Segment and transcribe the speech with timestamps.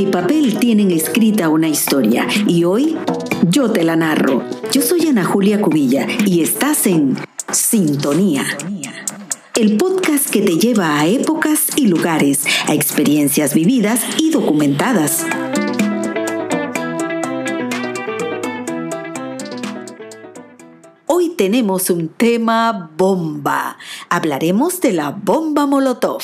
[0.00, 2.96] y papel tienen escrita una historia y hoy
[3.50, 4.42] yo te la narro.
[4.72, 7.18] Yo soy Ana Julia Cubilla y estás en
[7.52, 8.44] Sintonía.
[9.54, 15.26] El podcast que te lleva a épocas y lugares, a experiencias vividas y documentadas.
[21.06, 23.76] Hoy tenemos un tema bomba.
[24.08, 26.22] Hablaremos de la bomba Molotov.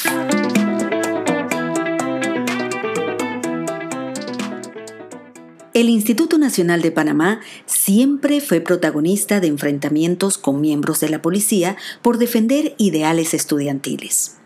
[5.77, 11.77] El Instituto Nacional de Panamá siempre fue protagonista de enfrentamientos con miembros de la policía
[12.01, 14.37] por defender ideales estudiantiles.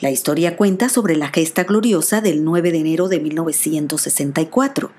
[0.00, 4.92] La historia cuenta sobre la gesta gloriosa del 9 de enero de 1964.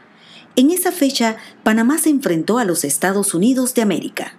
[0.58, 4.34] En esa fecha, Panamá se enfrentó a los Estados Unidos de América.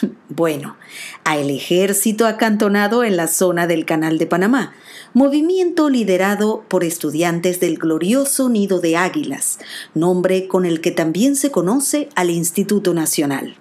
[0.28, 0.76] Bueno,
[1.24, 4.74] a el ejército acantonado en la zona del Canal de Panamá,
[5.14, 9.58] movimiento liderado por estudiantes del glorioso Nido de Águilas,
[9.94, 13.56] nombre con el que también se conoce al Instituto Nacional.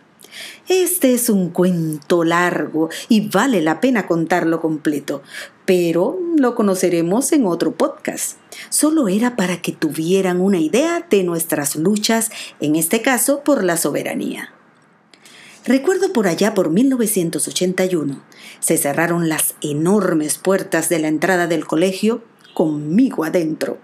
[0.69, 5.21] Este es un cuento largo y vale la pena contarlo completo,
[5.65, 8.37] pero lo conoceremos en otro podcast.
[8.69, 13.75] Solo era para que tuvieran una idea de nuestras luchas, en este caso por la
[13.75, 14.53] soberanía.
[15.65, 18.23] Recuerdo por allá por 1981,
[18.59, 22.23] se cerraron las enormes puertas de la entrada del colegio
[22.55, 23.77] conmigo adentro.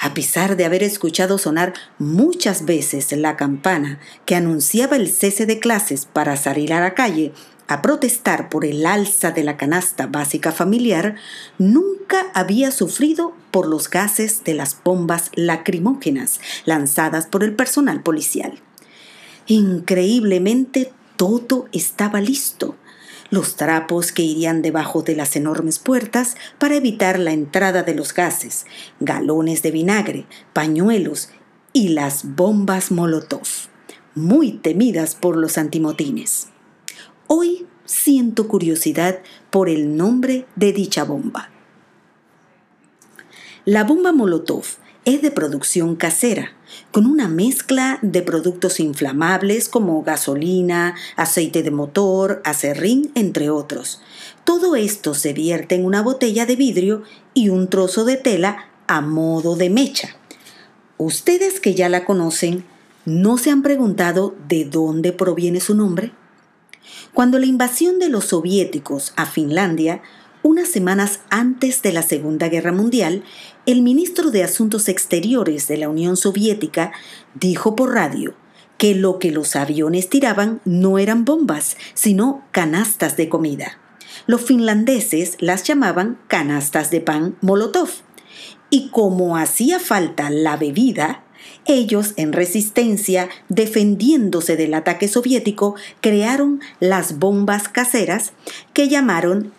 [0.00, 5.60] A pesar de haber escuchado sonar muchas veces la campana que anunciaba el cese de
[5.60, 7.32] clases para salir a la calle
[7.68, 11.16] a protestar por el alza de la canasta básica familiar,
[11.58, 18.60] nunca había sufrido por los gases de las bombas lacrimógenas lanzadas por el personal policial.
[19.46, 22.74] Increíblemente todo estaba listo.
[23.30, 28.12] Los trapos que irían debajo de las enormes puertas para evitar la entrada de los
[28.12, 28.66] gases,
[29.00, 31.30] galones de vinagre, pañuelos
[31.72, 33.46] y las bombas Molotov,
[34.14, 36.48] muy temidas por los antimotines.
[37.28, 39.20] Hoy siento curiosidad
[39.50, 41.50] por el nombre de dicha bomba.
[43.64, 44.64] La bomba Molotov
[45.06, 46.52] es de producción casera,
[46.90, 54.02] con una mezcla de productos inflamables como gasolina, aceite de motor, acerrín, entre otros.
[54.44, 59.00] Todo esto se vierte en una botella de vidrio y un trozo de tela a
[59.00, 60.16] modo de mecha.
[60.98, 62.64] Ustedes que ya la conocen,
[63.04, 66.10] ¿no se han preguntado de dónde proviene su nombre?
[67.14, 70.02] Cuando la invasión de los soviéticos a Finlandia
[70.46, 73.24] unas semanas antes de la Segunda Guerra Mundial,
[73.66, 76.92] el ministro de Asuntos Exteriores de la Unión Soviética
[77.34, 78.32] dijo por radio
[78.78, 83.80] que lo que los aviones tiraban no eran bombas, sino canastas de comida.
[84.28, 87.90] Los finlandeses las llamaban canastas de pan Molotov.
[88.70, 91.24] Y como hacía falta la bebida,
[91.64, 98.32] ellos, en resistencia, defendiéndose del ataque soviético, crearon las bombas caseras
[98.72, 99.52] que llamaron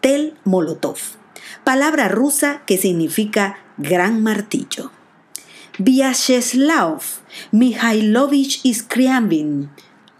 [0.00, 0.96] Tel Molotov,
[1.64, 4.90] palabra rusa que significa gran martillo.
[5.78, 7.02] Vyacheslav
[7.52, 9.70] Mikhailovich Iskryabin,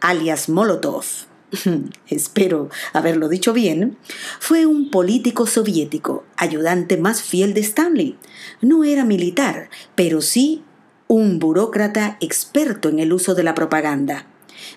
[0.00, 1.04] alias Molotov,
[2.08, 3.96] espero haberlo dicho bien,
[4.38, 8.18] fue un político soviético, ayudante más fiel de Stanley.
[8.60, 10.62] No era militar, pero sí
[11.10, 14.26] un burócrata experto en el uso de la propaganda.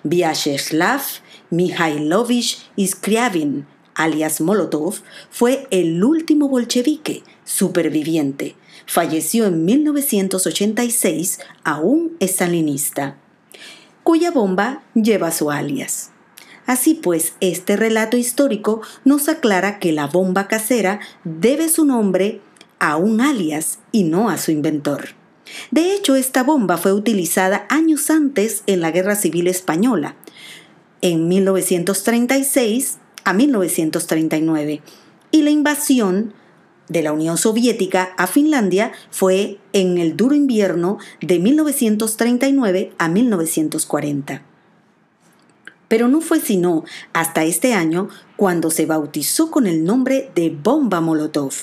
[0.02, 1.04] Vyacheslav
[1.52, 4.96] Mikhailovich Iskryabin alias Molotov,
[5.30, 8.56] fue el último bolchevique superviviente.
[8.88, 13.16] Falleció en 1986, aún estalinista,
[14.02, 16.10] cuya bomba lleva su alias.
[16.66, 22.42] Así pues, este relato histórico nos aclara que la bomba casera debe su nombre
[22.80, 25.10] a un alias y no a su inventor.
[25.72, 30.16] De hecho, esta bomba fue utilizada años antes en la Guerra Civil Española.
[31.02, 34.82] En 1936, a 1939
[35.32, 36.34] y la invasión
[36.90, 44.44] de la Unión Soviética a Finlandia fue en el duro invierno de 1939 a 1940.
[45.88, 51.02] Pero no fue sino hasta este año cuando se bautizó con el nombre de bomba
[51.02, 51.54] Molotov.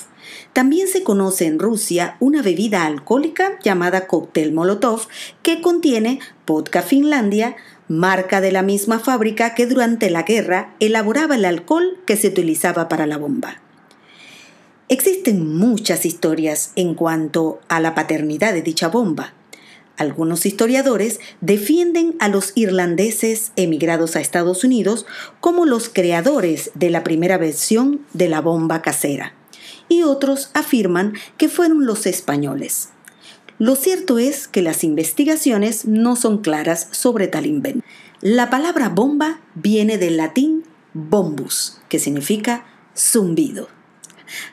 [0.53, 5.07] También se conoce en Rusia una bebida alcohólica llamada cóctel Molotov
[5.41, 7.55] que contiene vodka Finlandia,
[7.87, 12.87] marca de la misma fábrica que durante la guerra elaboraba el alcohol que se utilizaba
[12.87, 13.61] para la bomba.
[14.89, 19.33] Existen muchas historias en cuanto a la paternidad de dicha bomba.
[19.95, 25.05] Algunos historiadores defienden a los irlandeses emigrados a Estados Unidos
[25.39, 29.33] como los creadores de la primera versión de la bomba casera,
[29.91, 32.91] y otros afirman que fueron los españoles.
[33.59, 37.85] Lo cierto es que las investigaciones no son claras sobre tal invento.
[38.21, 42.65] La palabra bomba viene del latín bombus, que significa
[42.97, 43.67] zumbido.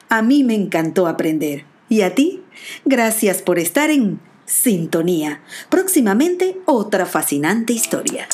[0.08, 1.64] A mí me encantó aprender.
[1.88, 2.42] ¿Y a ti?
[2.84, 5.40] Gracias por estar en sintonía.
[5.68, 8.26] Próximamente otra fascinante historia.